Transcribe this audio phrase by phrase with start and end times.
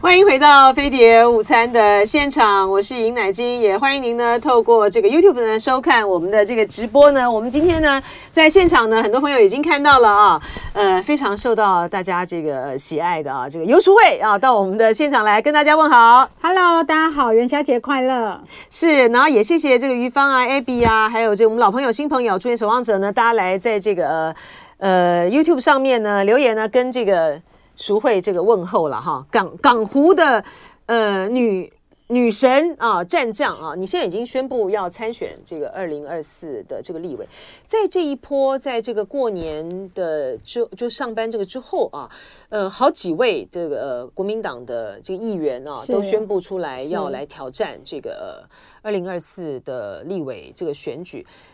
[0.00, 7.30] 欢迎回到飞碟午餐的现场，我是尹乃菁，也欢迎您呢透过这个 YouTube 呢收看我们的这个直播呢。
[7.30, 10.42] 我们今天呢在现场呢，很多朋友已经看到了啊，
[10.72, 16.28] 呃，非常受到大家这个喜爱的啊，这个游淑慧啊，到我们的现场来跟大家问好。
[16.40, 18.40] Hello，大家好，元宵节快乐！
[18.70, 24.34] 是，然后也谢谢这个于芳啊、Abby 啊，还有这个我们老朋友、新朋友、祝愿守望者呢，大家来在这个
[24.78, 27.40] 呃，呃 YouTube 上面呢留言呢，跟这个。
[27.76, 30.44] 淑慧这个问候了哈，港港湖的
[30.86, 31.72] 呃女
[32.08, 37.26] 女神啊战将啊，你现在已经宣布要参选这个二零二四的这个立委，
[37.66, 42.10] 在这一波，在这个过年的之就上班这个之后啊，
[42.50, 48.44] 呃，好几位这个、呃、国民党的这个议员啊，都宣布出来要来挑战这个
[48.82, 51.24] 二零二四的立委这个选举。
[51.24, 51.51] 呃，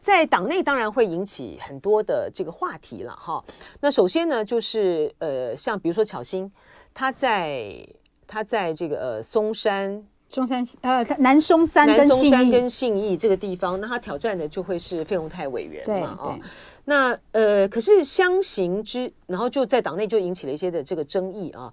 [0.00, 3.42] 在党内当然会引起很多的这个话题了哈。
[3.80, 6.50] 那首先呢，就是呃，像比如说巧芯，
[6.92, 7.86] 他在
[8.26, 16.38] 他在这个呃松山、松山呃南松山、南松山跟信义这个地方，那他挑战的就会是费鸿泰委员嘛啊。
[16.84, 21.72] 那呃，可是相形之，然后就在党内就引起了一些的这个争议啊。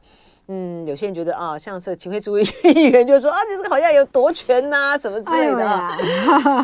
[0.51, 2.43] 嗯，有些人觉得啊，像是秦慧珠议
[2.91, 5.95] 员就说啊，你这个好像有夺权呐、啊，什么之类的啊。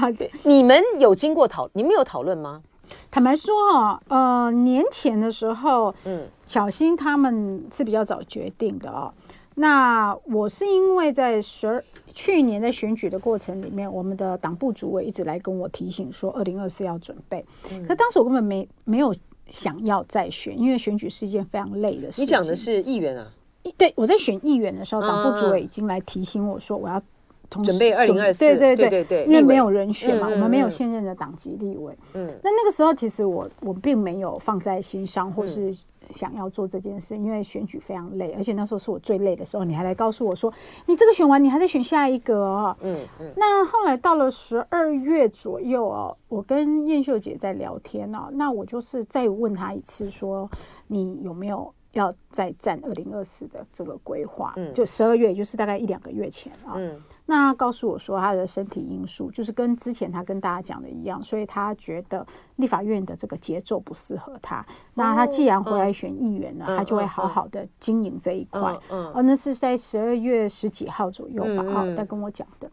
[0.02, 2.64] 哎、 对，你们有经过讨，你们有讨论吗？
[3.12, 9.14] 坦白说哈，呃，年前的时候，嗯，巧心他们是比较早决定的啊。
[9.56, 11.84] 那我是因为在十二
[12.14, 17.46] 去年在选举的过程里面，我们的党部主委一直来跟我提醒说，二零二四要准备。
[17.72, 19.16] 嗯、可当时我根本没没有
[19.50, 22.24] 想要再选，因为选举是一件非常累的事情。
[22.24, 23.32] 你讲的是议员啊？
[23.78, 27.02] 对，我在选议员的时候，党部主委已经来提醒我说，我要
[27.50, 28.40] 同时准备二零二四。
[28.40, 31.98] 对对对对对，因为没有人选嘛，我们没有现任的党籍立委。
[32.14, 35.76] 嗯，那那个时候其实我我并没有放在心上，或是
[36.12, 39.64] 想要做这件事，因为选举非常累，而且那时候是我最累的时候。
[39.64, 40.52] 你还来告诉我说，
[40.86, 42.78] 你这个选完，你还在选下一个哦。
[42.82, 43.32] 嗯嗯。
[43.36, 50.50] 那后来到了十二月左右哦，我跟燕秀姐在聊天哦，那我就是再问她一次，说
[50.88, 51.74] 你有没有？
[51.96, 62.26] 要再战二零二四的这个规划，嗯，就十二月，也就是大概一两个月前啊，嗯，那他告诉我说他的身体因素，就是跟之前他跟大家讲的一样，所以他觉得
[62.58, 64.60] 立法院的这个节奏不适合他。
[64.60, 68.78] 哦、那他既然回来选议员了，嗯、他就会好好的经营这一块。
[68.92, 72.70] 嗯，哦，那是在十二月十几号左右吧，啊、嗯，他跟我讲的。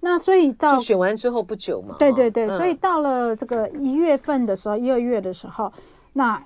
[0.00, 5.70] 那所以到选完之后不久嘛，对对对，嗯、所以到了这个一月份的时候，一二月的时候，
[6.14, 6.42] 那。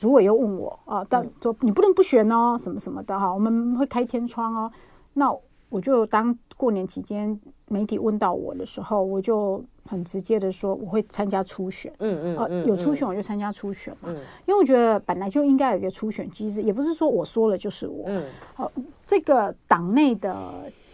[0.00, 4.72] 主委又问我啊，但说你不能不选哦，什么什么的哈，我们会开天窗哦。
[5.12, 5.30] 那
[5.68, 7.38] 我就当过年期间
[7.68, 14.08] 媒体问到我的时候，我就很直接的说我会参加初选，嗯嗯，有初选我就参加初选嘛，
[14.46, 18.24] 因为我觉得本来就应该有一个初选机制，也不是说我说了就是我，嗯，
[18.54, 18.72] 好，
[19.06, 20.34] 这个党内的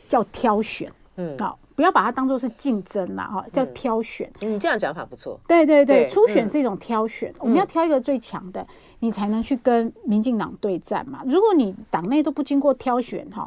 [0.09, 1.56] 叫挑选，嗯，好。
[1.76, 4.32] 不要把它当做是竞争啦，哈，叫挑选。
[4.41, 5.38] 你这样讲法不错。
[5.47, 8.66] 对对对，初选是一种挑选，我们要挑一个最强的，
[9.00, 11.20] 你才能去跟民进党对战嘛。
[11.26, 13.47] 如果你党内都不经过挑选，哈，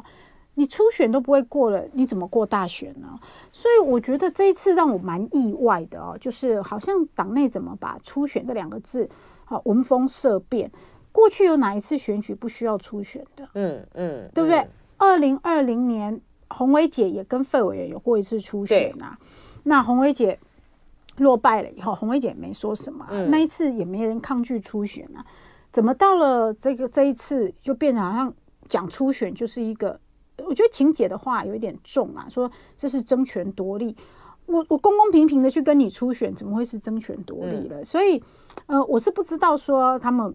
[0.54, 3.18] 你初选都不会过了，你怎么过大选呢？
[3.50, 9.10] 所以我觉得这一次让我蛮意外的哦，就是好像党内怎么把初选这两个字，
[9.44, 10.70] 好闻风色变。
[11.10, 13.48] 过去有哪一次选举不需要初选的？
[13.54, 14.64] 嗯嗯，对不对？
[14.98, 16.20] 二零二零年。
[16.50, 19.18] 鸿薇姐也跟费委员有过一次初选呐、啊，
[19.62, 20.38] 那红薇姐
[21.16, 25.24] 落败了以后，红薇姐也没说什么、啊，嗯、那一次也没人抗拒初选啊，
[25.72, 28.34] 怎么到了这个这一次就变成好像
[28.68, 29.98] 讲初选就是一个，
[30.38, 33.96] 我觉得晴姐的话有一点重啊，说这是争权夺利，
[34.46, 37.80] 我我公公平平的去跟你初选，怎么会是争权夺利了？
[37.80, 38.22] 嗯、所以，
[38.66, 40.34] 呃，我是不知道说他们。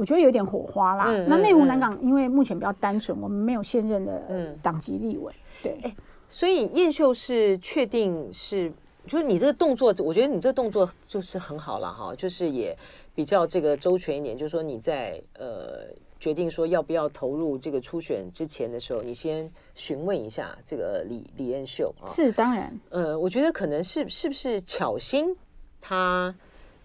[0.00, 1.04] 我觉得有点火花啦。
[1.08, 5.30] 嗯、那内湖南港因为目前比较单纯，嗯、我们没有现任的党籍立委。
[5.30, 5.96] 嗯、对、欸，
[6.26, 8.72] 所以燕秀是确定是，
[9.06, 12.74] 就是你这个动作，我觉得你这个动作就是很好了哈，就是也
[13.14, 14.34] 比较这个周全一点。
[14.34, 15.84] 就是说你在呃
[16.18, 22.08] 决定说要不要投入这个初选之前的时候，你先询问一下这个李李燕秀啊。
[22.08, 25.36] 是当然，呃，我觉得可能是是不是巧心
[25.78, 26.34] 他。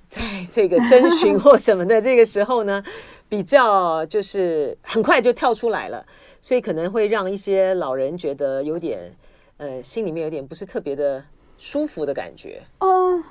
[0.08, 0.22] 在
[0.52, 2.84] 这个征询或什么的这个时候呢，
[3.28, 6.06] 比较就是很快就跳出来了，
[6.42, 9.12] 所以可能会让一些老人觉得有点
[9.58, 11.24] 呃，心里面有点不是特别的
[11.58, 12.62] 舒服的感觉。
[12.80, 13.24] 哦，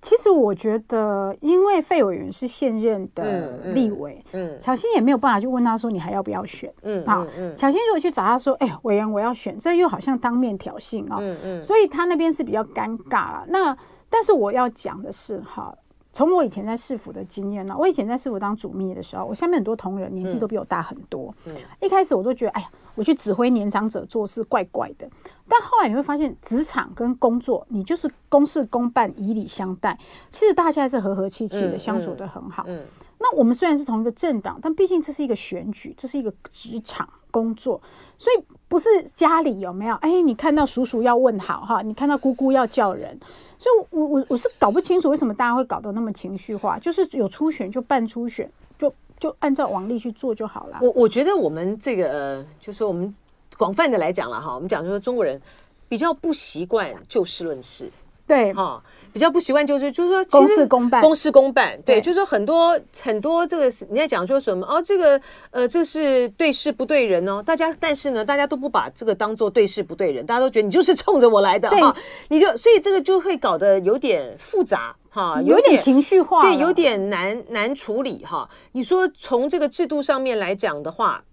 [0.00, 13.44] 其实我觉得，因为费委员是现任的立委，嗯，小新也没有办法去问他说你还要不要选，嗯，好，嗯，小新如果去找他说，哎，委员我要选，这又好像当面挑衅啊，嗯嗯，所以他那边是比较尴尬了。
[13.48, 13.76] 那
[14.08, 15.76] 但是我要讲的是哈。
[16.18, 21.32] 从我以前在市府的经验呢，我以前在市府当主秘的时候，我下面很多同仁年纪都比我大很多。
[21.44, 25.08] 嗯，一开始我都觉得，哎呀，我去指挥年长者做事怪怪的。
[25.48, 29.96] 但后来你会发现，职场跟工作，你就是公事公办，以礼相待，
[30.32, 32.64] 其实大家还是和和气气的相处的很好。
[32.66, 32.82] 嗯，
[33.20, 37.80] 那我们虽然是同一个政党，但毕竟这是一个选举，这是一个职场工作，
[38.18, 39.94] 所以不是家里有没有？
[39.98, 43.16] 哎，你看到叔叔要问好哈，你看到姑姑要叫人。
[43.58, 50.78] 所以我，我我是搞不清楚为什么大家会搞得那么情绪化，就是有初选就办初选，就就按照往例去做就好了。
[50.80, 53.12] 我我觉得我们这个，就是我们
[53.56, 55.40] 广泛的来讲了哈，我们讲说中国人
[55.88, 57.90] 比较不习惯就事论事。
[58.28, 58.82] 对，哈、哦，
[59.12, 65.20] 比较不习惯就是就是说公事公办，公事公办，对，对就是说很多很多这个你在讲说什么哦，这个
[65.50, 71.96] 呃，这是对事不对人哦，大家但是呢，大家都不把这个当做对事不对人，大家都觉得你就是冲着我来的哈、哦，
[72.28, 78.48] 你就所以这个就会搞得有点复杂哈、哦，有点情绪化，对，有点难难处理哈、哦。
[78.72, 81.24] 你说从这个制度上面来讲的话。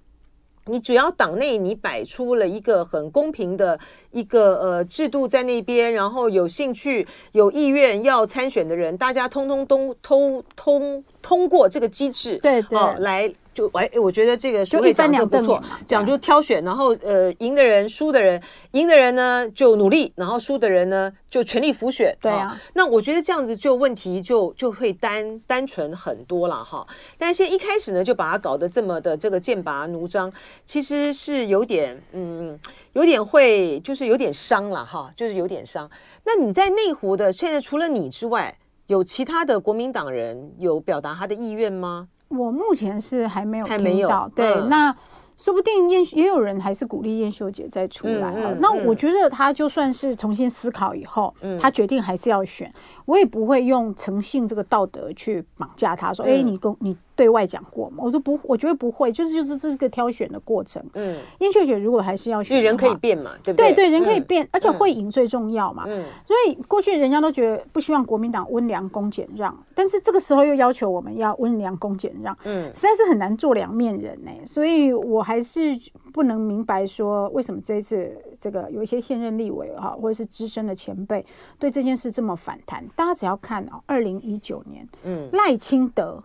[0.68, 3.80] 你只要党内你摆出了一个很公平的
[4.12, 13.34] 一个呃制度在那边，然后有兴趣、有意愿要参选的人，大家通通都通通通过这个机制，对对，哦、来。
[13.56, 18.38] 就哎，我觉得这个书会讲就不错，讲就挑选，然后呃，赢的人、输的人，
[18.72, 22.14] 赢的人呢就努力，然后输的人呢就全力辅选。
[22.20, 26.86] 对啊，那我觉得这样子就问题就就会单单纯很多了哈。
[27.18, 30.30] 但是现在一开始呢，就把它搞得这么的这个剑拔弩张，
[30.66, 32.60] 其实是有点嗯，
[32.92, 35.90] 有点会就是有点伤了哈，就是有点伤。
[36.26, 38.54] 那你在内湖的现在除了你之外，
[38.88, 42.08] 有其他的国民党人有表达他的意愿吗？
[42.28, 44.96] 我目前是还没有听到，对，嗯、那
[45.38, 48.34] 说不定燕也有人还是鼓励燕秀姐再出来啊。
[48.38, 52.74] 嗯嗯、那我觉得他就算是重新思考以后，嗯、他决定还是要选，
[53.06, 56.98] 我也不会用诚信这个道德去绑架他，说，哎、嗯，你公你。
[57.18, 58.04] 对外讲过吗？
[58.04, 60.84] 我都不，我觉得不会，就是就是这是个挑选的过程。
[60.96, 63.72] 嗯，燕秀姐如果还是要选，因为人可以变嘛，对不对？
[63.72, 65.86] 对对，人可以变，嗯、而且会赢最重要嘛。
[65.88, 74.32] 嗯，所以过去人家都觉得不希望国民党温良恭俭让，但是这个时候又要求我们要温良恭俭让，嗯，实在是很难做两面人呢。
[74.46, 75.80] 所以我还是
[76.12, 81.26] 不能明白说为什么这一次这个有一些现任立委哈，或者是资深的前辈
[81.58, 82.84] 对这件事这么反弹。
[82.96, 86.24] 大家只要看哦，二零一九年，嗯，赖清德。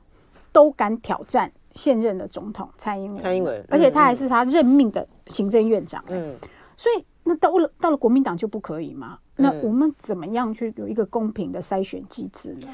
[0.52, 6.02] 都敢挑战现任的总统蔡英文，蔡英文，而且他还是他任命的行政院长。
[6.08, 6.34] 嗯，
[6.76, 9.16] 所以那到了到了国民党就不可以吗？
[9.36, 12.66] 嗯、那我们怎么样去有一个公平的筛选机制呢？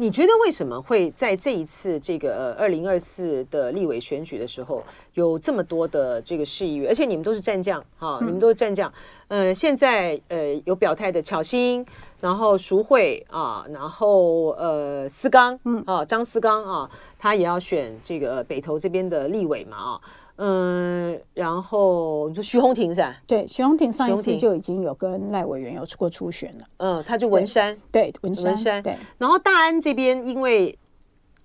[0.00, 4.82] 你觉得为什么会在这一次这个二零二四的立委选举的时候
[5.12, 8.90] 有这么多的这个市议员，而且你们都是战将哈，嗯、你们都是战将。
[9.28, 11.84] 呃，现在呃有表态的巧心。
[12.18, 20.00] 然后淑慧啊，然后呃思刚，嗯啊张思刚啊，他也要选这个北投这边的立委嘛啊，
[20.42, 23.14] 嗯，然后你说徐宏庭是吧？
[23.26, 28.96] 对，徐宏庭上一次就已经有跟赖委员有过初选了，嗯，他就文山，对，对文山，文山对。
[29.18, 30.78] 然后大安这边因为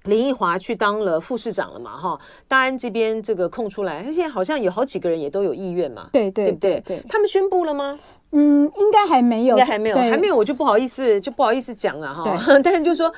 [0.04, 6.82] 林奕华去当了副市长了嘛哈，大安这边这个空出来，他现在好像有好几个人也都有意愿嘛，对对对不对？
[6.86, 8.00] 对，他们宣布了吗？
[8.32, 12.38] 嗯，应该还没有，应该还没有，还没有，我就不好意思，就不好意思讲了哈。
[12.64, 13.14] 但是就是说，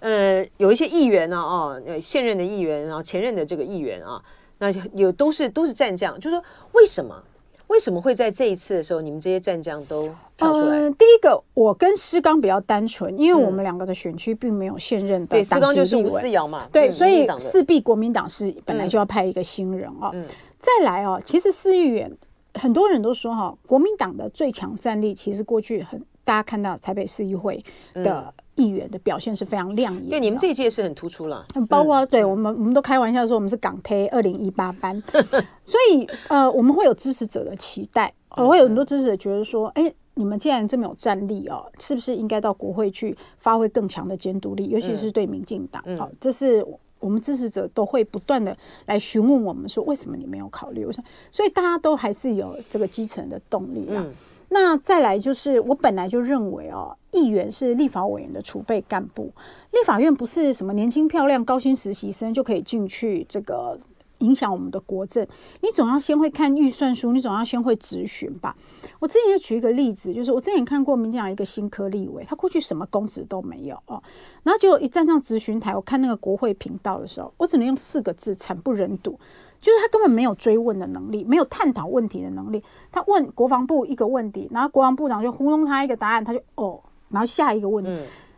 [0.00, 4.22] 呃，有一些议员呢，哦，现任的议员，然后前任的这个议员啊，
[4.62, 7.20] 那有都是都是战将，就是说为什么
[7.66, 10.76] 为什么会在这一次的时候，你们这些战将都跳出来？
[10.76, 20.14] 呃，第一个，我跟施刚比较单纯，因为我们两个的选区并没有现任的对，思刚就是吴思瑶嘛，对，所以势必国民党是本来就要派一个新人哦。
[20.60, 22.10] 再来哦，其实市议员。
[22.54, 27.64] 很多人都说哈，国民党的最强战力其实过去很，大家看到台北市议会
[27.94, 30.08] 的议员的表现是非常亮眼。
[30.08, 35.00] 对，你们这一届是很突出了，很包括对我们，我们都开玩笑说我们是港推二零一八班，
[35.64, 46.64] 所以呃，我们会有支持者的期待，我会有很多支持者觉得说，哎，你们既然这么有战力哦，是不是应该到国会去发挥更强的监督力，尤其是对民进党，好，这是。
[47.02, 48.56] 我们支持者都会不断的
[48.86, 50.84] 来询问我们说，为什么你没有考虑？
[50.84, 54.00] 我说，所以大家都还是有这个基层的动力啦。
[54.06, 54.14] 嗯、
[54.52, 59.32] 那再来就是，我本来就认为哦，议员是立法委员的储备干部，
[59.72, 63.78] 立法院不是什么年轻漂亮高薪实习生就可以进去这个。
[64.18, 65.26] 影响我们的国政，
[65.62, 68.56] 你总要先会看预算书，你总要先会质询吧。
[69.00, 74.00] 我之前就举一个例子，就是我之前看过民进党一个新科立委，他过去什么公职都没有哦，
[74.44, 79.18] 然后结果一站上质询台，我看那个国会频道的时候，我只能用四个字：惨不忍睹。
[79.62, 82.62] 就是他根本没有追问的能力，没有探讨问题的能力。
[82.90, 86.78] 他问国防部一个问题，然后国防部长就糊弄他一个答案，他就哦。
[87.08, 87.90] 然后下一个问题。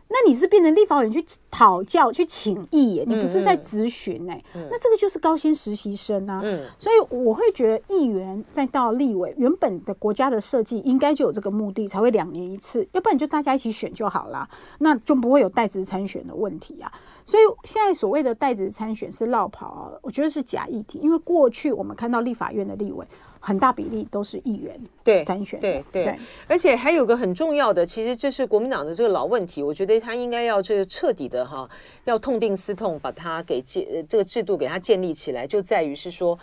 [0.07, 3.03] 那你是变成立法委员去讨教、去请益耶？
[3.07, 4.41] 你不是在咨询哎？
[4.53, 6.41] 嗯嗯、那这个就是高薪实习生啊。
[6.43, 14.47] 嗯、所以我会觉得议员再到立委，原本的国家的设计应该就有这个目的，才会两年一次，要不然就大家一起选就好了，
[14.79, 16.91] 那就不会有代职参选的问题啊。
[17.25, 23.05] 所以现在所谓的代职参选是绕跑啊，我觉得是假议题，因为过去我们看到立法院的立委。
[23.45, 26.05] 很大比例都是议员对参选，对对。
[26.05, 31.69] 对，而且还有个很重要的，其实这是国民党的这个老问题，我觉得他应该要这个彻底的哈，
[32.05, 36.35] 要痛定思痛，把它给建这个制度给它建立起来，就在于是说，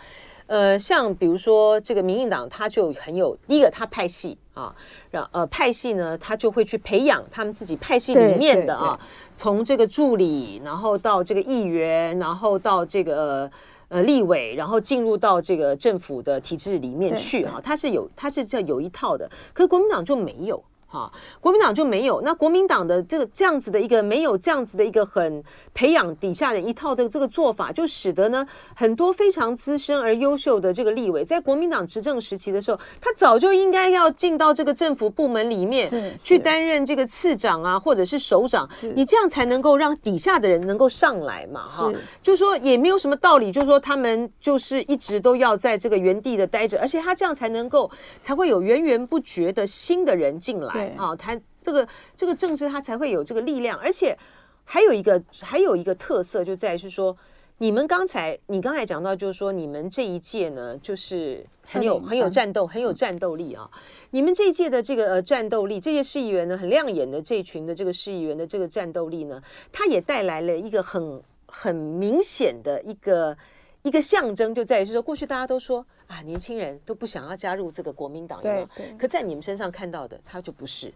[0.47, 4.73] 呃，像比如说这个民进党，他就很有第一个，他派系啊，
[5.11, 8.97] 让呃派系呢，他就会去培养他们自己派系里面的啊，
[9.35, 13.13] 从这个助理，然后到这个议员，然后到这个。
[13.15, 13.51] 呃，
[13.89, 20.63] 立委，然后进入到这个政府的体制里面去哈，他是有，他是这有一套的，可是国民党就没有。
[20.93, 22.21] 啊，国民党就没有。
[22.21, 35.89] 那国民党的这个这样子的一个没有这样子的一个很培养底下的一套的这个做法，就使得呢很多非常资深而优秀的这个立委，在国民党执政时期的时候，他早就应该要进到这个政府部门里面
[36.21, 47.89] 去担任这个次长啊，或者是首长，你这样才能够让底下的人能够上来嘛，哈，就是说也没有什么道理，就是说他们就是一直都要在这个原地的待着，而且他这样才能够
[48.21, 50.82] 才会有源源不绝的新的人进来。
[50.97, 54.17] 啊，他这个这个政治，他才会有这个力量，而且
[54.63, 57.15] 还有一个还有一个特色，就在于是说，
[57.57, 63.69] 你们刚才你刚才讲到，就是说你们这一届呢，就是很有很有战斗，很有战斗力啊。
[64.11, 73.35] 你们这一届的这个呃战斗力，这些市议员呢，很亮眼的这一群的这个市议员的这个战斗力呢，它也带来了一个很很明显的一个
[73.83, 75.85] 一个象征，就在于是说，过去大家都说。
[76.07, 78.93] 啊，年轻人都不想要加入这个国民党，对对。
[78.99, 80.93] 可在你们身上看到的，他就不是，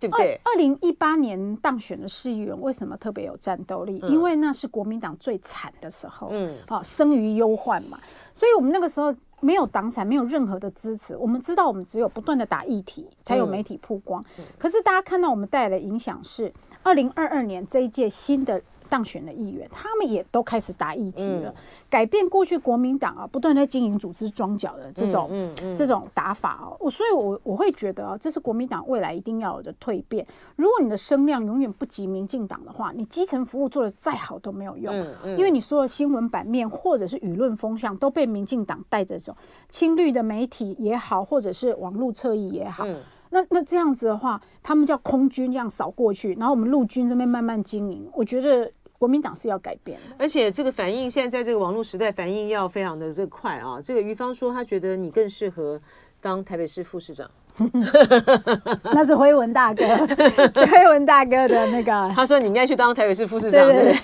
[0.00, 0.38] 对不对？
[0.44, 3.98] 二零一八年当选的市议员为什么特别有战斗力？
[4.08, 7.98] 因为那是国民党最惨的时候，嗯，啊，生于忧患嘛。
[8.34, 11.16] 所以我们那个时候没有党产，没有任何的支持。
[11.16, 14.22] 我们知道，我们只有不断的打议题，才有媒体曝光。
[14.58, 16.52] 可是大家看到我们带来的影响是，
[16.82, 18.60] 二零二二年这一届新的。
[18.88, 21.54] 当选的议员，他们也都开始打议题了，嗯、
[21.88, 30.26] 改变过去国民党啊不断在经营组织装脚的这种、嗯嗯嗯、这种打法哦、啊，我所以我，我我会觉得啊，这是国民党未来一定要有的蜕变。
[30.56, 34.94] 如果你的声量永远不及民进党的话，你基层服务做的再好都没有用，
[35.36, 39.36] 因为你所有新闻版面或者是舆论风向都被民进党带着走，
[39.68, 42.84] 青绿的媒体也好，或者是网络侧翼也好。
[42.86, 42.96] 嗯
[43.30, 48.08] 那那这样子的话，他们叫空军这样扫过去，然后我们陆军这边慢慢经营。
[48.14, 53.80] 我觉得国民党是要改变的，而且这个反应现在在这个网络时代，反应要非常的这个快啊。
[53.82, 55.80] 这个于芳说，他觉得你更适合
[56.20, 57.30] 当台北市副市长。
[58.94, 59.84] 那是辉文大哥，
[60.66, 63.68] 辉文大哥的那个，他说你应该去当台北市副市长。
[63.68, 63.94] 对。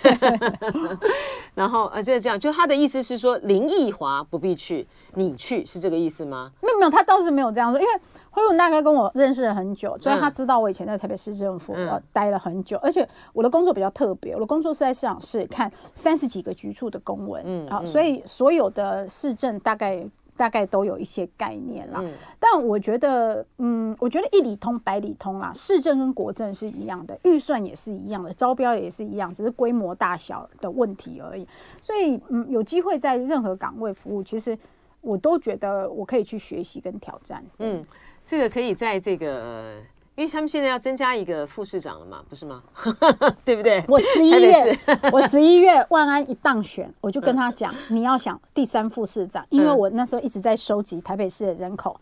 [1.54, 6.50] 然后啊，就是这样，就他的意思是说林奕华不必去，你去是这个意思吗？
[6.60, 7.92] 没有没有，他倒是没有这样说，因为。
[8.34, 20.04] 辉文大哥跟我认识了很久，所以他知道我以前在台北市政府呃待了很久，而且我的工作比较特别，我的工作是在市长室看三十几个局处的公文，嗯，好，所以所有的市政大概
[20.36, 22.02] 大概都有一些概念啦。
[22.40, 31.46] 但我觉得，嗯，我觉得一里通百里通啦，市政跟国政是一样的，预算也是一样的，招标也是一样，只是规模大小的问题而已。
[31.80, 34.58] 所以，嗯，有机会在任何岗位服务，其实
[35.02, 37.84] 我都觉得我可以去学习跟挑战，嗯。
[38.26, 39.74] 这个可以在这个，
[40.16, 42.62] 因为他们现在要增加一个副市长了嘛，不是吗？
[43.44, 43.84] 对不对？
[43.86, 44.78] 我十一月，
[45.12, 52.00] 我十一月万安一当选，我就跟他讲， 你要想第三副市长，因为我那时候一直在收集台北市的人口。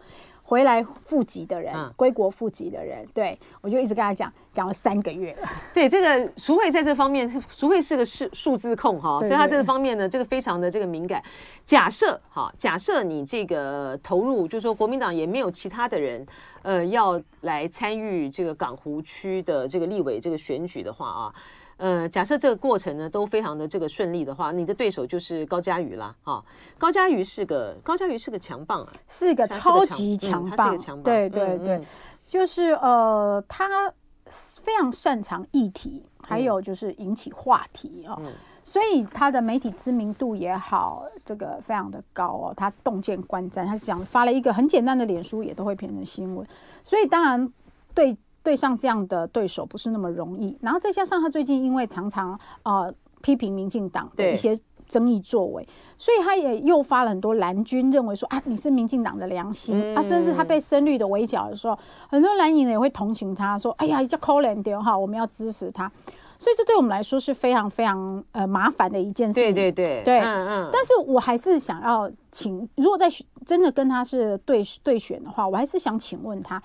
[0.52, 5.34] 回来复籍的人，归国复籍的人，对，我就一直跟他讲，讲了三个月。
[5.72, 11.22] 对，这个淑慧在这方面，淑慧是个数数字控哈，所以他这个方面呢，这个非常的这个敏感。
[11.64, 16.26] 假设哈，假设你这个投入，就是说国民党也没有其他的人，
[16.60, 21.34] 呃，要来参与这个港湖区的这个立委这个选举的话啊。
[21.82, 26.14] 呃，假设这个过程呢都非常的这个顺利的话，你的对手就是高佳瑜啦。
[26.22, 26.44] 哈、哦，
[26.78, 31.84] 高佳瑜是个高佳瑜是个强棒啊，是一个超级强棒，嗯、他是个强棒，对对对，嗯、
[32.24, 33.92] 就是呃，他
[34.30, 46.46] 非常擅长议题，还有就是引起话题哦，嗯、所以他的媒体知名度也好，这个非常的高哦，他洞见观瞻，他讲发了一个很简单的脸书，也都会变成新闻，
[46.84, 47.52] 所以当然
[47.92, 48.16] 对。
[48.42, 54.58] 对上这样的对手不是那么容易，然后再加上他最近因为常常呃批评民进党的一些
[54.88, 65.90] 争议作为，所以他也诱发了很多蓝军认为说啊，你是民进党的良心、嗯、啊，甚至他被深绿的围剿的时候，很多蓝营也会同情他，说哎呀，叫可怜点哈，我们要支持他。
[66.38, 69.34] 所以这对我们来说是非常非常呃麻烦的一件事。
[69.34, 70.70] 对对对，对，嗯嗯。
[70.72, 73.08] 但是我还是想要请，如果在
[73.46, 76.60] 真的跟他是对对选的话，我还是想请问他，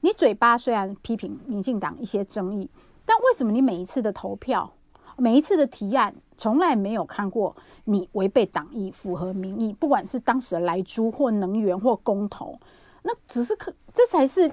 [0.00, 2.70] 你嘴巴虽然批评民进党一些争议，
[3.04, 4.72] 但为什么你每一次的投票？
[5.16, 12.56] 每一次的提案，从来没有看过你违背党意、符合民意，不管是当时的来租或能源或公投，
[13.02, 14.48] 那只是可，这才是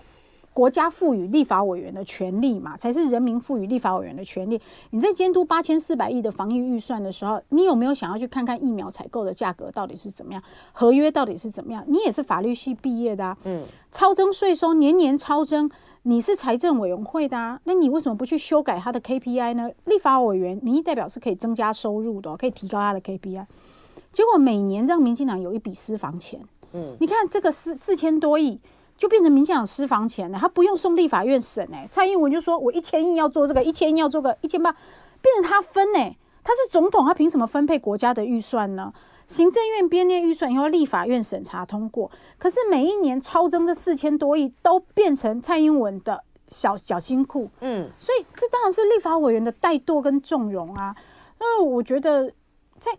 [0.55, 4.57] 国家赋予立法委员的权利嘛，才是人民赋予立法委员的权利。
[4.91, 11.83] 你在监督八千四百亿的防疫预算的时候，你有没有想要去看看疫苗采购的价格到底是怎么样，合约到底是怎么样？
[11.89, 15.69] 你也是法律系毕业的啊，嗯，超征税收，年年超征。
[16.03, 19.69] 你是财政委员会的啊，那你为什么不去修改他的 KPI 呢？
[19.85, 23.45] 立法委员民意代表是可以增加收入的，可以提高他的 KPI。
[24.13, 26.39] 结果每年让民进党有一笔私房钱，
[26.73, 28.59] 嗯，你看这个四四千多亿
[28.97, 31.87] 就变成民进党私房钱了，他不用送立法院审哎、欸。
[31.89, 34.71] 蔡英文就说我一千亿要做这个，一千亿要做个一千八，
[35.21, 38.93] 变成他分哎、欸，他是总统，他凭什么分配国家的预算呢？
[39.27, 42.09] 行政院编列预算以后，立法院审查通过。
[42.37, 47.49] 可是每一年超增这四千多亿，都变成蔡英文的小小金库。
[47.61, 50.95] 嗯，所以这当然是立法委员的怠惰跟纵容啊。
[51.39, 52.31] 那我觉得
[52.79, 52.91] 在。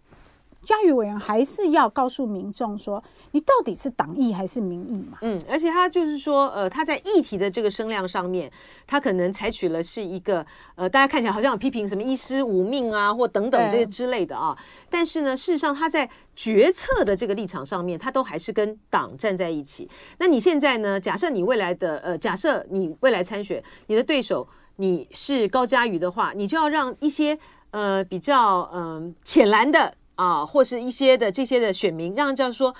[0.66, 5.18] 嘉瑜委员还是要告诉民众说，你到底是党意还是民意嘛？
[5.22, 8.50] 嗯，而且他就是说，呃，他在议题的这个声量上面，
[8.84, 10.44] 他可能采取了是一个，
[10.74, 14.58] 呃，大家看起来好像有批评什么一尸五命啊，或等等这些之类的啊。
[14.90, 19.88] 但是呢，事实上他在决策的这个立场上面，他都还是跟党站在一起。
[20.18, 20.98] 那你现在呢？
[20.98, 27.38] 假设你未来的，呃，假设你未来参选，你的对手你是高嘉瑜的话，你就要让一些，
[27.70, 29.94] 呃，比较，嗯、呃，浅蓝的。
[30.16, 32.74] 啊，或是一些的这些的选民，让这样说，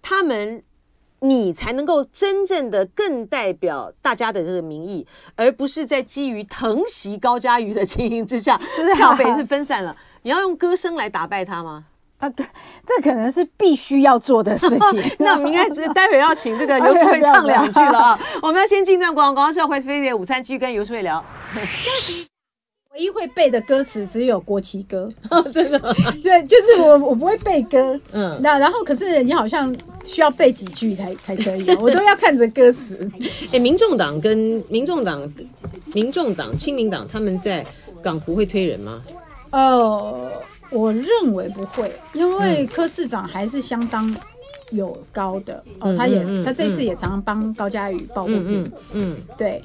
[0.00, 0.62] 他们
[1.20, 5.06] 你才能够真正的更代表大家的这个民意，
[5.36, 8.58] 而不是在基于疼惜高嘉瑜的情形之下，
[8.94, 9.96] 票被是分散了。
[10.22, 11.84] 你要用歌声来打败他吗？
[12.18, 12.46] 啊，对，
[12.86, 15.02] 这可能是必须要做的事情。
[15.18, 18.20] 那我们应该 待会要请这个游淑慧 唱两句了啊。
[18.40, 21.24] 我们要先进段广告，广告是要回飞碟午餐继续跟游淑慧聊。
[21.74, 22.31] 休息。
[22.94, 25.10] 唯一会背的歌词只有国旗歌，
[25.50, 25.78] 真的？
[26.22, 29.74] 对，就是我我不会背歌，嗯，那然后可是你好像
[30.04, 33.10] 需要背几句才才可以， 我都要看着歌词。
[33.50, 35.26] 哎，民众党跟民众党、
[35.94, 37.64] 民众党、亲民党他们在
[38.02, 39.02] 港湖会推人吗？
[39.52, 40.30] 呃，
[40.70, 44.14] 我认为不会，因为柯市长还是相当
[44.70, 45.64] 有高的。
[45.80, 49.62] 哦，他也他这次也常常帮高嘉瑜抱不平，嗯，对。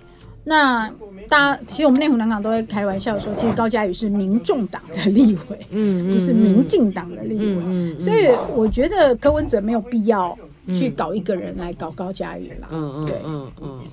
[0.49, 0.89] 那
[1.27, 10.37] 大家其实我们内湖南港都会开玩笑说，其实高嘉宇是民众党的立委，嗯，不是民进党的立委，嗯嗯嗯、所以我觉得柯文哲没有必要
[10.69, 13.83] 去搞一个人来搞高嘉宇啦，嗯对嗯嗯。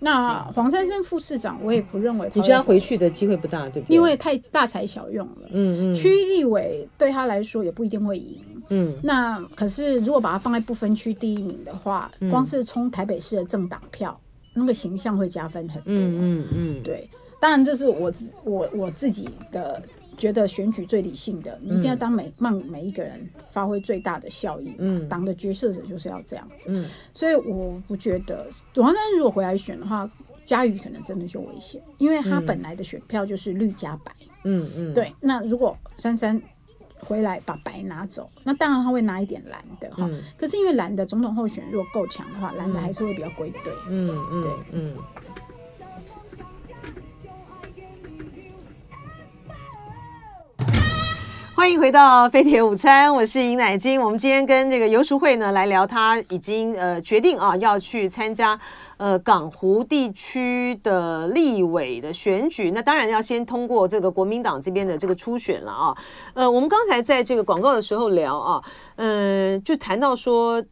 [0.00, 3.94] 那黄珊珊副市长，我也不认为他，你觉得他回去的机会不大，对不对？
[3.94, 5.94] 因为太大材小用了，嗯嗯。
[5.94, 8.36] 区立委对他来说也不一定会赢，
[8.70, 8.92] 嗯。
[9.00, 14.18] 那可是如果把他放在不分区第一名的话，光是冲台北市的政党票。
[14.52, 17.08] 那个形象会加分很多，嗯嗯嗯，对，
[17.40, 19.82] 当然这是我自我我自己的
[20.16, 30.10] 觉得选举最理性的，你一定要当每让每一个人发挥最大的效益，嗯，党的决策者就是要这样子，嗯，所以我不觉得王珊珊如果回来选的话，
[30.44, 34.12] 嘉瑜可能真的就危险，因为他本来的选票就是绿加白，
[34.44, 36.40] 嗯嗯，对，那如果珊珊。
[37.06, 40.06] 回来把白拿走，那当然他会拿一点蓝的哈。
[40.08, 43.72] 嗯、可是因为蓝的总统候选如果够强的话，蓝的还是会比较归队。
[43.88, 44.96] 嗯嗯，对嗯。
[51.52, 54.00] 欢迎回到飞碟午餐，我是尹乃金。
[54.00, 58.58] 我们今天跟这个游淑慧呢来聊，她已经呃决定啊要去参加。
[59.00, 65.96] 呃，港湖地区的立委的选举，那当然要先通过这个国民党这边的这个初选了啊。
[66.34, 68.62] 呃，我们刚才在这个广告的时候聊啊，
[68.96, 70.62] 嗯、呃，就谈到说，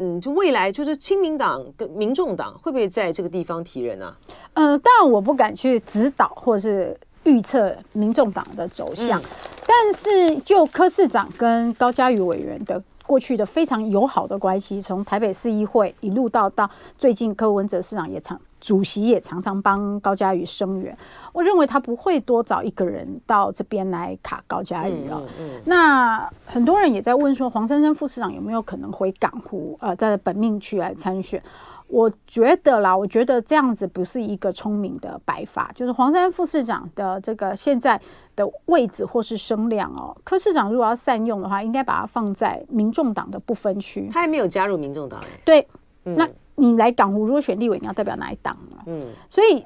[0.00, 4.16] 嗯，就未来就是亲民党跟民众党会不会在这个地方提人呢、啊？
[4.52, 9.24] 呃，当然我不敢去指导或是预测民众党的走向，嗯、
[9.66, 12.82] 但是就柯市长跟高嘉瑜委员的。
[13.08, 16.68] 过去的非常友好的关系，从台北市议会一路到到
[16.98, 20.94] 最近柯文哲市长也常主席也常常帮高嘉瑜声援。
[21.32, 25.18] 我认为他不会多找一个人到这边来卡高嘉瑜啊。
[25.22, 31.42] 嗯嗯、那很多人也在问说，黄珊珊副市长有没有可能回港湖呃，在本命区来参选？
[31.88, 35.70] 我觉得啦，我觉得这样子不是一个聪明的摆法。
[35.74, 38.00] 就是黄珊珊副市长的这个现在
[38.36, 44.08] 的位置或是声量哦，柯市长如果要善用的话，应该把它放在民众党的不分区。
[44.12, 45.18] 他还没有加入民众党。
[45.44, 45.66] 对，
[46.04, 48.82] 嗯、那你来港湖如果选立委，你要代表哪一党呢？
[48.86, 49.64] 嗯，所以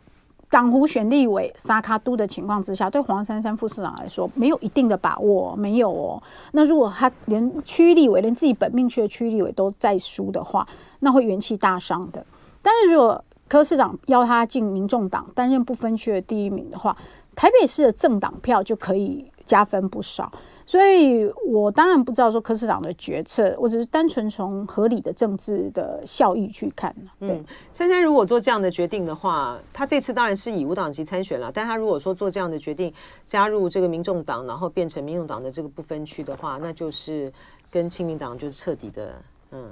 [0.52, 6.22] 港湖选立委沙卡都的情况之下，对黄珊珊副市长来说没有一定的把握，没有哦。
[6.52, 10.68] 那如果他连区立委，连自己本命区的区立委都在输的话，
[11.00, 12.22] 那会元气大伤的。
[12.60, 16.94] 但是如果柯市长邀他进民众党担任不分区的第一名的话，
[17.34, 20.30] 台北市的政党票就可以加分不少。
[20.64, 26.94] 所以我当然不知道说柯市长的决策，我只是单纯从合理的政治的效益去看。
[27.20, 31.50] 对，嗯、珊珊如果做这样的决定的话，他这次当然是以无党籍参选了。
[31.52, 32.92] 但他如果说做这样的决定，
[33.26, 37.30] 加入这个民众党，然后变成民众党的这个不分区的话，那就是
[37.70, 39.14] 跟亲民党就是彻底的
[39.50, 39.68] 嗯。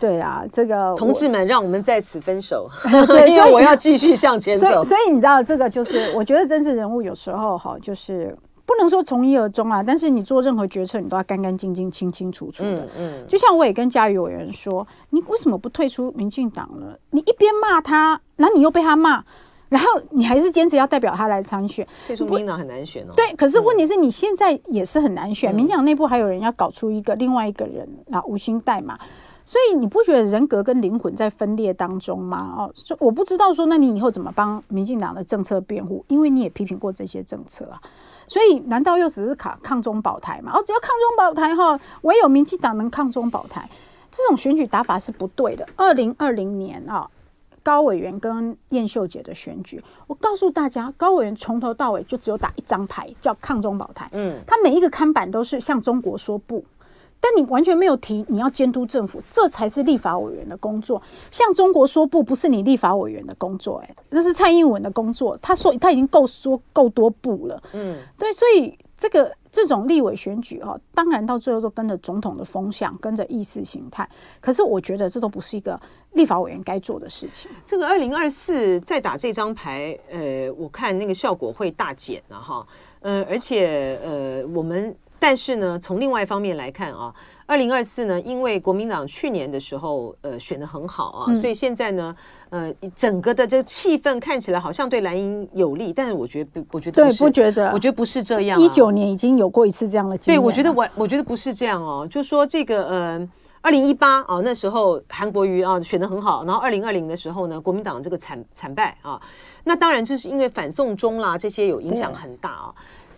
[0.00, 2.70] 对啊，这个同志们，让我们在此分手。
[3.06, 4.66] 对，因为我要继续向前走。
[4.66, 8.34] 所以，所以你知道，这个就是我觉得政治人物有时候哈，就是
[8.66, 9.82] 不能说从一而终啊。
[9.82, 12.84] 但是你做任何决策，你都要干干净净、清清楚楚的。
[12.84, 16.98] 嗯，嗯，就像我也跟嘉瑜委员说，你为什么不退出民进党了？
[17.10, 19.24] 你一边骂他，然后你又被他骂，
[19.68, 21.86] 然后你还是坚持要代表他来参选。
[22.06, 23.12] 退出民进党很难选哦。
[23.16, 25.52] 对，可是问题是你现在也是很难选。
[25.52, 28.98] 嗯、民进党内部还有人要搞出一个另外一个人啊，吴欣岱嘛。
[29.46, 32.54] 所以你不觉得人格跟灵魂在分裂当中吗？
[32.56, 36.04] 哦，我不知道说，那你以后怎么帮民进党的政策辩护？
[36.08, 37.80] 因为你也批评过这些政策啊。
[38.26, 40.52] 所以难道又只是卡抗中保台吗？
[40.54, 43.68] 哦，只要抗中保台哈，唯有民进党能抗中保台。
[44.10, 45.68] 这种选举打法是不对的。
[45.76, 47.10] 二零二零年啊，
[47.62, 54.08] 高委员跟燕秀姐的选举，我告诉大家，高委员从头到尾就只有打一张牌，叫抗中保台。
[54.12, 56.64] 嗯，他每一个看板都是向中国说不。
[57.24, 61.00] 但你完全没有提你要监督政府，这才是立法委员的工作。
[61.30, 65.34] 像中国说不，不是你立法委员的工作，哎，那是蔡英文的工作。
[65.38, 74.06] 他说他已经够说够多不了，嗯，对，所以这个这种立委选举哦，当然到最后都跟着总统的风向，跟着意识形态。
[74.38, 75.80] 可是我觉得这都不是一个
[76.12, 77.50] 立法委员该做的事情。
[77.64, 82.66] 这个二零二四再打这张牌，呃，我看那个效果会大减了哈，
[83.00, 84.94] 呃，而且呃，我们。
[85.24, 87.10] 但是呢，从另外一方面来看啊，
[87.46, 92.14] 二零二四呢，因为国民党去年的时候呃选的很好啊，嗯、所以现在呢，
[92.50, 98.60] 呃，整个的这个气氛看起来好像对蓝营有利，但是我觉得不，我觉得对，不觉得，我觉得不是这样、啊。
[98.60, 103.28] 一九年已经有过一次这样的经验，对，我觉得我我觉得不是这样哦，就说这个呃，
[103.62, 109.18] 二零一八啊，那时候韩国瑜啊选的很好，然后二零二零的时候呢，国民党这个惨惨败啊，
[109.64, 112.74] 那当然就是因为反送中啦这些有影响很大啊。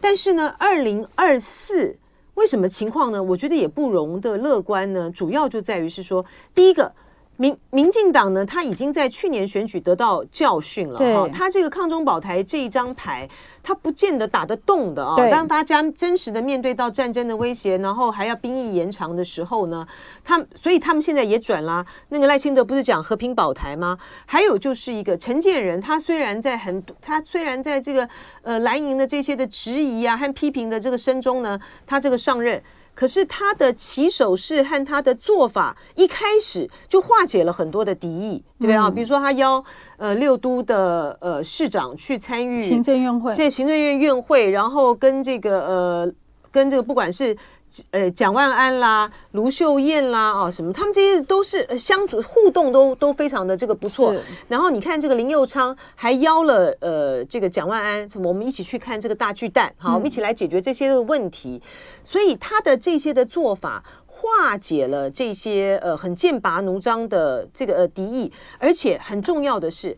[0.08, 1.96] 但是呢，二零二四
[2.34, 3.20] 为什么情况呢？
[3.20, 5.10] 我觉得也不容的乐观呢。
[5.10, 6.92] 主要就在于是说，第一个。
[7.36, 11.28] 民民进党呢，他已经在去年选举得到教训了哈。
[11.28, 13.28] 他这个抗中保台这一张牌，
[13.62, 15.16] 他不见得打得动的啊。
[15.30, 19.86] 当大家真实的面对到战争的威胁，然后还要兵役延长的时候呢，
[20.24, 21.84] 他所以他们现在也转啦。
[22.08, 23.98] 那个赖清德不是讲和平保台吗？
[24.24, 28.08] 还有就是一个陈建仁，他虽然在很他虽然在这个
[28.42, 32.62] 呃蓝营的这些的质疑啊和批评的这个声中呢，他这个上任。
[32.96, 38.90] 可是他的起手式和他的做法一开始就化解了很多的敌意，对不对啊？
[38.90, 39.64] 比如说他邀
[39.98, 46.12] 呃六都的呃市长去参与行政院会，对行政院院会，然后跟这个呃
[46.50, 47.36] 跟这个不管是。
[47.90, 54.14] 呃，蒋万安啦，卢秀燕啦，哦，什么，他们这些都是相处互动都都非常的这个不错。
[54.48, 61.60] 然后你看这个林佑昌还邀了呃这个蒋万安，什么我们一起去看这个大巨蛋，好，我们一起来解决这些的问题。
[61.62, 61.68] 嗯、
[62.02, 69.96] 所以他的这些的做法化解了这些呃很剑拔弩张的这个呃敌意，而且很重要的是。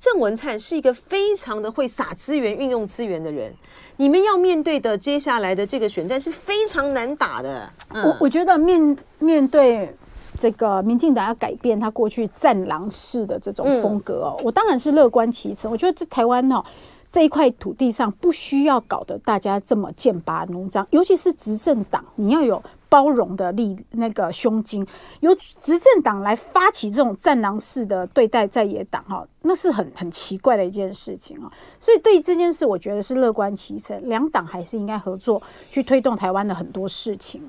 [0.00, 3.52] 郑文灿是一个非常的会撒资源、运用资源的人。
[3.96, 7.68] 你们要面对的接下来的这个选战是非常难打的。
[7.90, 9.92] 嗯、我我觉得面面对
[10.36, 15.70] 这个民进党要改变他过去战狼式的这种风格哦，嗯、我当然是乐观其成。
[15.70, 16.64] 我觉得这台湾哦
[17.10, 22.62] 这一块土地上不需要搞得大家这么剑拔弩张，尤其是执政党，你要有。
[22.88, 24.86] 包容的力，那个胸襟，
[25.20, 31.52] 由执政党来发起这种战狼式的对待在野党，哈，那是很很奇怪的一件事情啊。
[31.80, 37.48] 所以对于这件事，我觉得是乐观其成，两党还是应该合作去推动台湾的很多事情。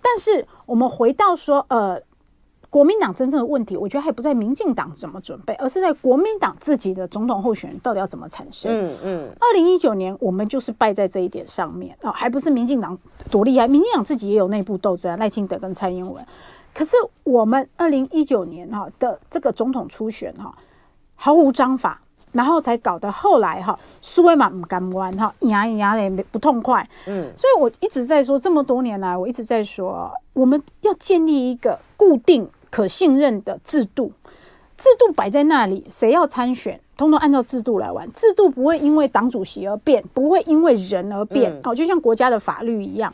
[0.00, 2.00] 但是我们回到说，呃。
[2.70, 8.70] 国民党真正的问题，我觉得还不在民进党怎么准备，而是在国民党自己的总统候选人到底要怎么产生。
[8.70, 9.28] 嗯嗯。
[9.40, 12.96] 二零一九年我们就是败在这一点上面啊，还不是民进党
[13.30, 16.24] 多厉害，民进党自己也有内部斗争，赖清德跟蔡英文。
[16.74, 20.54] 可是我们二零一九年哈的这个总统初选哈，
[21.16, 22.00] 毫无章法，
[22.32, 26.86] 然后才搞得后来哈苏威玛不甘弯哈，牙牙的也不痛快。
[27.06, 34.12] 嗯，所以我一直在说，这么多年来我一直在说，我们要建立一个固定可信任的制度，
[34.76, 41.52] 制度摆在那里，谁要参选，通通按照制度来玩，制度不会因为党主席而变，不会因为人而变。
[41.64, 43.12] 哦、嗯，就像国家的法律一样，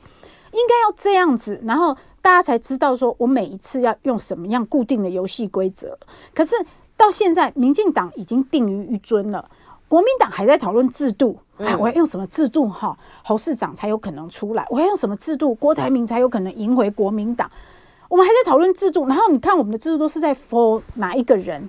[0.53, 1.97] 应该要这样子，然后。
[2.25, 5.99] 大家才知道，说我每一次要用什么样固定的游戏规则。
[6.35, 6.55] 可是
[6.97, 9.47] 到现在，民进党已经定于一尊了，
[9.89, 11.37] 国民党还在讨论制度。
[11.59, 12.67] 哎，我要用什么制度？
[12.67, 14.67] 哈，侯市长才有可能出来。
[14.71, 15.55] 我要用什么制度？
[15.57, 17.51] 郭台铭才有可能赢回国民党。
[18.15, 21.69] 我们还在讨论制度，然后你看我们的制度都是在 for 哪一个人？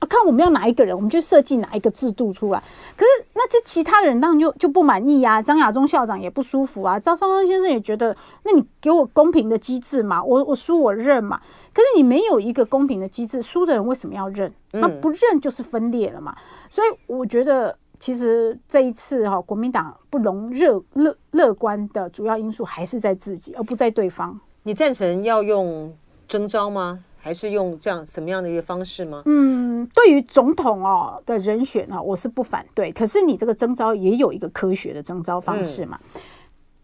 [0.00, 2.60] 啊，看我们要哪一个人，我们就设计哪一个制度出来。
[2.96, 5.42] 可是那这其他人当然就就不满意呀、啊。
[5.42, 11.40] 张亚中校长也不舒服啊，赵少康先生也觉得，那你给我公平的机制嘛，我我输我认嘛。
[11.72, 14.52] 可是你没有一个公平的机制，输的人为什么要认？
[14.72, 16.34] 那不认就是分裂了嘛。
[16.36, 24.40] 嗯、所以我觉得，其实这一次哈，国民党不容乐乐乐观的主要因素还是在自己，而不在对方。
[24.66, 26.98] 你赞成要用征召吗？
[27.16, 29.22] 还是用这样什么样的一个方式吗？
[29.24, 32.90] 嗯，对于总统哦的人选啊，我是不反对。
[32.90, 35.96] 可是你这个征召也有一个科学的征召方式嘛？
[36.14, 36.20] 嗯、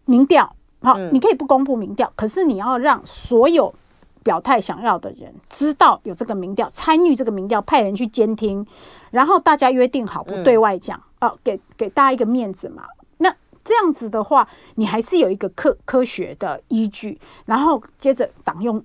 [0.05, 3.73] 民调好，嗯、你可以不公布民调，可是你要让所有
[4.23, 8.65] 表态想要的人知道有这个民调，参与这个民调，派人去监听，
[9.11, 12.83] 然后大家约定好不对外讲，嗯、哦，给给大家一个面子嘛。
[13.63, 18.83] 那这样子的话，你还是有一个科科学的依据，然后接着党用。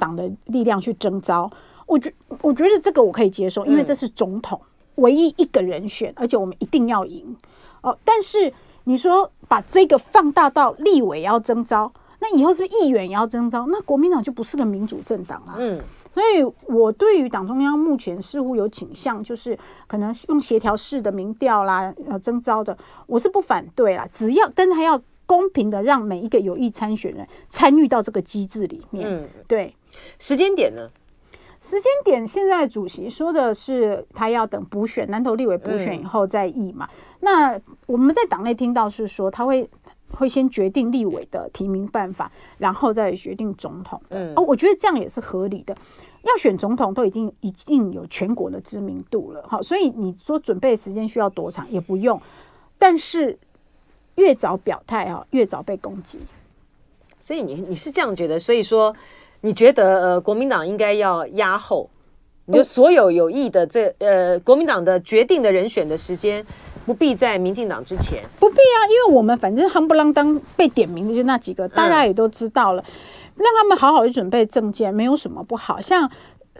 [0.00, 1.50] 党的力量去征召，
[1.84, 4.60] 我觉我觉得这个我可以接受，因为这是总统
[4.94, 7.36] 唯一一个人选，而且我们一定要赢
[7.80, 7.98] 哦。
[8.04, 8.52] 但是
[8.84, 13.66] 你说把这个放大到立委要征召，那以后是议员也要征召？
[13.66, 15.54] 那国民党就不是个民主政党了。
[15.58, 15.80] 嗯，
[16.18, 22.76] 所以我对于党中央目前似乎有倾向，就是可能用协调式的民调啦，呃，征招的，
[23.06, 25.00] 我是不反对啦，只要但是还要。
[25.28, 29.06] 公平的让每一个有意参选人参与到这个机制里面。
[29.06, 29.74] 嗯，对。
[30.18, 30.88] 时间点呢？
[31.60, 36.88] 时间点现在主席说的是他要等补选南投立委补选以后再议嘛。
[36.90, 39.68] 嗯、那我们在党内听到是说他会
[40.10, 44.00] 会先决定立委的提名办法，然后再决定总统。
[44.08, 45.76] 嗯，哦，我觉得这样也是合理的。
[46.22, 52.20] 要选总统都已经一定有全国的知名度了，好，所以你说准备时间需要多长也不用，
[52.78, 53.38] 但是。
[54.18, 56.18] 越早表态啊，越早被攻击。
[57.20, 58.36] 所以你你是这样觉得？
[58.36, 58.92] 所以说，
[59.42, 61.88] 你觉得呃，国民党应该要压后，
[62.46, 66.44] 你就所有有意的这呃，国民党的决定的人选的时间，
[66.88, 68.22] 不必在民进党之前。
[68.40, 72.82] 不必啊，因为我们反正夯不啷当被点名的就那几个，大家也都知道了，
[73.36, 75.78] 让他们好好的准备证件，没有什么不好。
[75.78, 76.10] 像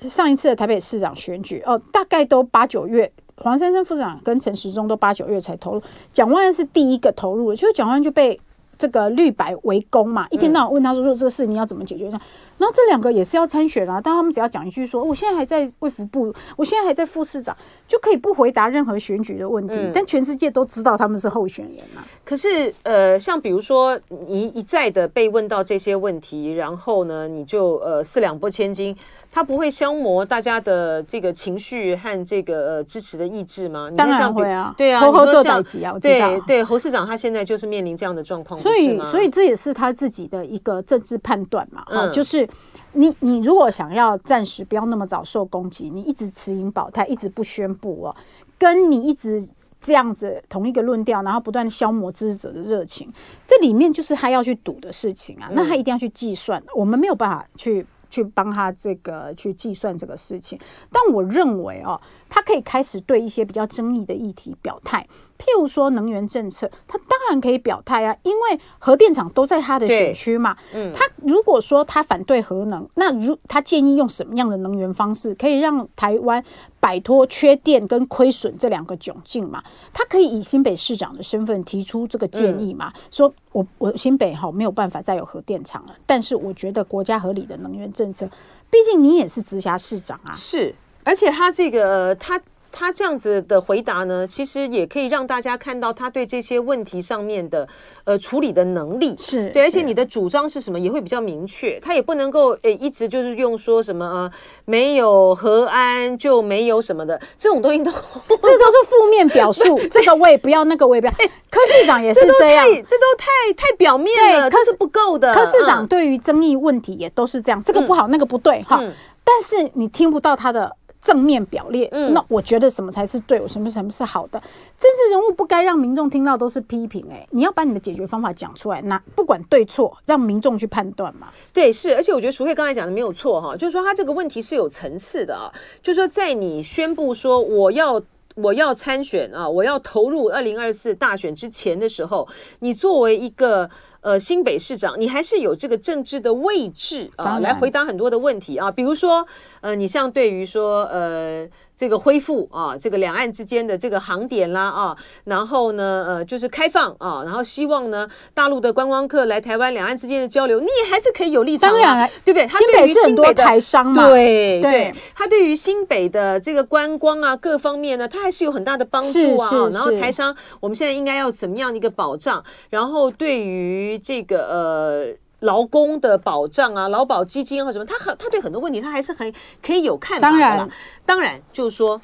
[0.02, 3.10] 上一次的台北市长选举哦，大概都八九月。
[3.38, 8.38] 黄珊珊副市长跟陈时中都八九月才投入，蒋万安是第一个投入的，就是蒋万安就被
[8.76, 12.10] 这个绿白围攻嘛，一天到晚问他说说这个事你要怎么解决？
[12.58, 22.04] 然后这两个也是要参选啊，但他们只要讲一句说，我现在还在卫福部，我现在还在副市长，就可以不回答任何选举的问题，嗯、但全世界都知道他们是候选人啊。
[22.24, 28.96] 可是呃，像比如说你一再的被问到这些问题，然后呢，你就呃四两拨千斤。
[29.30, 33.90] 他不会消磨大家的这个情绪和这个呃支持的意志吗？
[33.94, 42.47] 当然会啊，对啊，侯侯做代志啊，对对，侯市长他现在就是面临这样的状况，所以所以这也是他自己的一个政治判断嘛，嗯，就是
[42.92, 48.16] 你你如果想要暂时不要那么早受攻击，你一直持盈保泰，一直不宣布哦，
[48.58, 49.46] 跟你一直
[49.80, 53.12] 这样子同一个论调，然后不断消磨支持者的热情，
[53.46, 57.86] 这里面就是他要去赌的事情啊，那他一定要去计算，我们没有办法去。
[58.10, 60.58] 去帮他这个去计算这个事情，
[60.90, 65.06] 但我认为哦，他可以开始对一些比较争议的议题表态。
[65.38, 70.56] 譬如说能源政策，他当然可以表态啊，因为核电厂都在他的选区嘛。
[70.74, 76.42] 嗯，他如果说他反对核能，那如他建议用什么样的能源方式，可以让台湾
[76.80, 79.62] 摆脱缺电跟亏损这两个窘境嘛？
[79.92, 82.92] 他可以以新北市长的身份提出这个建议嘛？
[82.92, 88.28] 嗯、说我我新北哈没有办法再有核电厂了，但是我觉得国家合理的能源政策，
[88.68, 90.32] 毕竟你也是直辖市长啊。
[90.32, 90.74] 是，
[91.08, 92.40] 而且他这个他。
[92.70, 97.66] 他这样子的回答呢，其实也可以让大家看到他对这些问题上面的
[98.04, 104.30] 呃处理的能力是对，而且你的主张是什么也会比较明确，他也不能够诶一直就是用说什么呃
[104.66, 111.12] 没有和安就没有什么的这种东西都， 这都是负面表述， 这个我也不要，那个我也不要。
[111.50, 115.34] 柯市长也是这样，这都太太表面了，这是不够的。
[115.34, 118.84] 柯市长对于争议问题也都是这样，这个不好，那个不对哈。
[119.24, 124.40] 但是你听不到他的正面表列，那我觉得什么才是对，我什么什么是好的？
[124.78, 131.28] 政治人物不该让民众听到都是批评，哎，你要把你的解决方法讲出来，那不管对错，让民众去判断嘛。
[131.52, 138.00] 对，是，而且我觉得淑慧刚才讲的没有错哈，就是说他这个问题是有层次的啊，就是说在你宣布说我要。
[138.40, 139.48] 我要参选啊！
[139.48, 142.28] 我要投入二零二四大选之前的时候，
[142.60, 143.68] 你作为一个
[144.00, 149.26] 呃新北市长，你还是有这个政治的位置啊，来回答很多的问题啊，比如说
[149.60, 151.48] 呃，你像对于说呃。
[151.78, 162.48] 这个恢复啊，这个两岸之间的这个航点啦啊，然后呢，呃，就是开放啊，然后希望呢，大陆的观光客来台湾，两岸之间的交流，你也还是可以有立场，当然，对不对？
[162.48, 169.68] 他对于新北的台商嘛，对对，他对于新北的这个观光啊各方面呢，他还是有很大的帮助啊。
[169.72, 172.42] 然后台商，我们现在应该要怎么样的一个保障？
[172.70, 175.27] 然后对于这个呃。
[175.40, 180.32] 劳工的保障啊，劳保基金啊什么，他很他对很多问题他还是很可以有看法的。
[180.32, 180.70] 当然，
[181.06, 182.00] 当然就是说，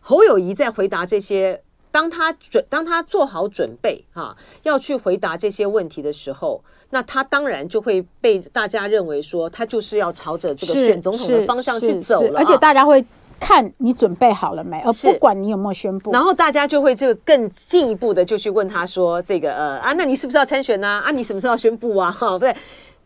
[0.00, 13.04] 侯友谊在回答这些，当他准当他做好准备哈，要去回答这些问题的时候，那他当然就会被大家认为说，他就是要朝着这个选总统的方向去走了，而且大家会。
[13.38, 20.88] 看你准备好了没，而不管你有没有宣布，然后大家就会就更进一步的就去问他说：“这个呃啊，那你是不是要参选呢？
[20.88, 22.10] 啊，你什么时候要宣布啊？
[22.10, 22.54] 哈， 对。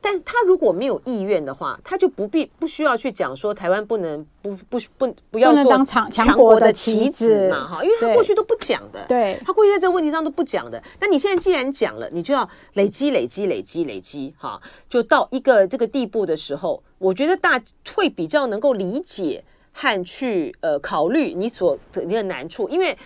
[0.03, 10.83] 但他如果没有意愿的话，他就不必不需要去讲说台湾不能不不不不要做当强强国的棋子嘛，哈，因为他过去都不讲的，对，他过去在这个问题上都不讲的。
[11.01, 17.61] 那你现在既然讲了，你就要累积累积累积累积，哈，就到一个这个地步的时候，我觉得大
[17.95, 19.45] 会比较能够理解。
[19.73, 22.97] 和去呃考虑你所的那个难处，因为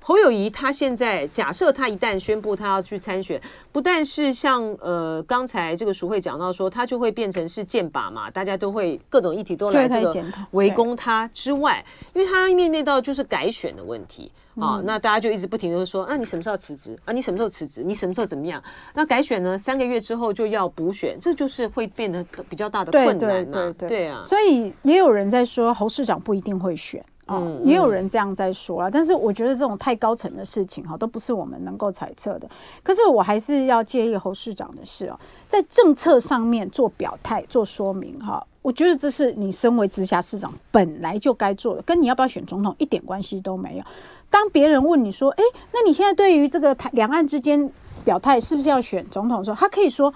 [0.00, 3.40] 侯友谊他现在假设他一旦宣布他要去参选，
[3.72, 14.30] 不但是像呃刚才这个淑慧讲到说，他就会变成是剑靶嘛，大家都会各种议题都来这个围攻他之外，因为他面对到就是改选的问题。
[14.60, 17.12] 啊、哦，那大家就一直不停的说，那你什么时候辞职啊？
[17.12, 17.82] 你什么时候辞职？
[17.82, 18.62] 你什么时候怎么样？
[18.94, 19.58] 那改选呢？
[19.58, 23.18] 三个月之后就要补选，这就是会变得比较大的困难嘛。
[23.18, 28.90] 对对对对，对啊，所以也有人在说侯市长不一定会选啊，哦嗯、也有人这样在说啊。
[28.90, 32.48] 但是我觉得这种太高层的事情哈，都不是我们能够猜测的。
[32.82, 38.44] 可是我还是要建议侯市长的事哦，在政策上面做表态、做说明哈。
[38.62, 43.84] 我觉得这是你身为直辖市长本来就该做的，跟你要不要选总统一点关系都没有。
[44.30, 47.70] 当别人问你说：“哎，那你现在对于这个台两岸之间
[48.06, 50.12] 表态是不是要选总统的时候，他可以说：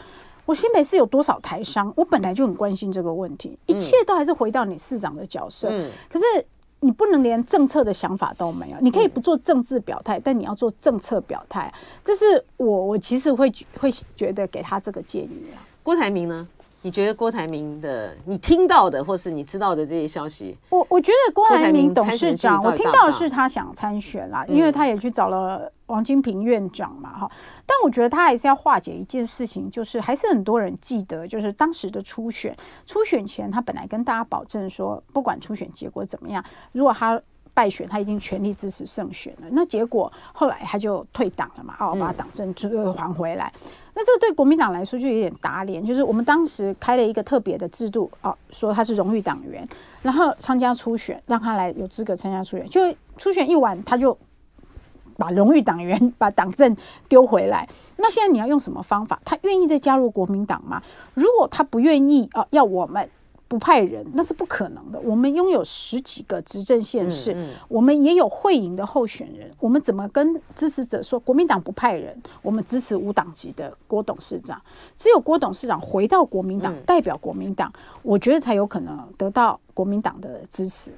[0.46, 5.68] 我新北市有多少台商，我本来就很关心这个问题，一切都还是回到你市长的角色。
[5.70, 6.24] 嗯、可是
[6.80, 11.72] 你不能连政策的想法都没有，你可以不做政治表态，但你要做政策表态。
[12.04, 15.58] 这是我我其实会会觉得给他这个建议啊。
[15.82, 16.46] 郭台铭呢？”
[16.82, 27.30] 你觉得郭台铭的，你听到的或是你知道的这些消息，我我觉得郭台铭董事长，我听到的是他想参选啦，因为他也去找了王金平院长嘛，哈。
[27.66, 37.20] 但我觉得他还是要化解一件事情，就是还是很多人记得，就是当时的初选，初选前他本来跟大家保证说，不管初选结果怎么样，如果他
[37.52, 39.48] 败选，他已经全力支持胜选了。
[39.50, 43.52] 那结果后来他就退党了嘛，哦，把党证就还回来。
[44.00, 49.68] 那这个对国民党来说就有点打脸，就是我们当时开了一个特别的制度啊，说他是荣誉党员，
[50.02, 52.80] 然后参加初选，让他来有资格参加初选，就
[53.16, 54.16] 初选一完，他就
[55.16, 56.76] 把荣誉党员把党证
[57.08, 57.68] 丢回来。
[57.96, 59.20] 那现在你要用什么方法？
[59.24, 60.80] 他愿意再加入国民党吗？
[61.14, 63.10] 如果他不愿意啊，要我们。
[63.48, 65.00] 不派人那是不可能的。
[65.00, 69.50] 我们拥有十几个执政县市，嗯嗯、我们也有会赢的候选人。
[69.58, 72.14] 我们怎么跟支持者说国民党不派人？
[72.42, 74.60] 我们支持无党籍的郭董事长。
[74.96, 80.90] 只有郭董事长回到国民党，嗯、代表国民党，我觉得才有可能得到国民党的支持。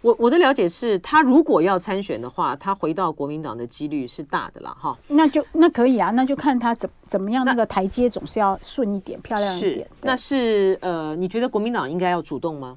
[0.00, 4.98] 我我的了解是，他如果要参选的话，他回到国民党的几率是大的啦哈。
[5.06, 9.72] 那就那可以啊，那就看他怎怎么样，那个台阶总是要顺一点，漂亮一点。
[9.78, 12.76] 是，那是呃，你觉得国民党应该要主动吗？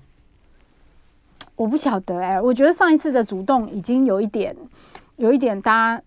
[1.56, 4.56] 我不晓得哎、欸，我觉得上一次的主动已经有一点，
[5.16, 6.04] 有一点大家。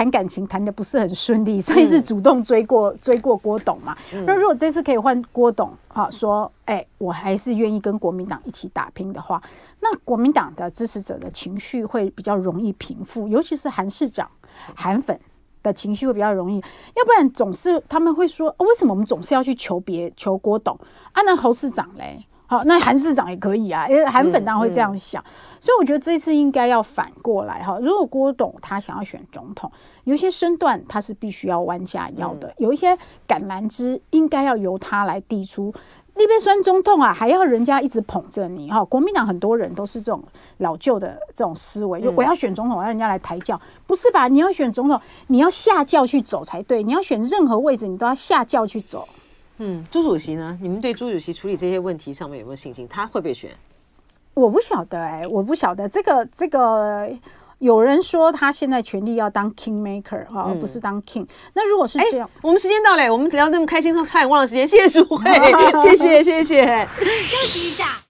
[0.00, 3.94] 谈感情谈的不是很顺利，上一次主动追过、嗯、追过郭董嘛。
[4.24, 9.42] 那、嗯、如果这次可以换郭董，哈，说，哎、欸，我还是愿意跟国民党一起打拼的话，
[9.78, 14.26] 那国民党的支持者的情绪会比较容易平复，尤其是韩市长、
[14.74, 15.20] 韩粉
[15.62, 16.56] 的情绪会比较容易。
[16.96, 20.74] 要不然总是他们会说，哦、为什么我们总是要去求别求郭董？
[21.12, 22.24] 啊，那侯市长嘞？
[22.50, 27.78] 好，那韩市长也可以啊，因为韩粉当然会这样想，嗯嗯、所以我觉得这次应该要反过来哈。
[27.80, 29.70] 如果郭董他想要选总统，
[30.02, 32.96] 有一些身段他是必须要弯下腰的，嗯、有一些
[33.28, 35.72] 橄榄枝应该要由他来递出。
[36.16, 38.84] 那边酸中痛啊，还要人家一直捧着你哈。
[38.84, 40.20] 国民党很多人都是这种
[40.58, 44.26] 老旧的这种思维，就我要选总统，我要人家来抬轿，不是吧？
[44.26, 46.82] 你要选总统，你要下轿去走才对。
[46.82, 49.08] 你要选任何位置，你都要下轿去走。
[49.60, 50.58] 嗯，朱主席呢？
[50.60, 52.88] 你们对朱主席处理这些问题上面有没有信心？
[52.88, 53.50] 他会不会选？
[54.34, 57.08] 我不晓得哎、欸，我不晓得这个这个。
[57.60, 61.26] 有人说他现在权力要当 king maker 哈、嗯，而不是当 king。
[61.52, 64.66] 那如果是这样，我们时间到了，我们聊那么开心，差点忘了时间。
[64.66, 65.22] 谢谢淑慧，
[65.82, 66.88] 谢谢谢谢。
[67.22, 68.09] 休息一下。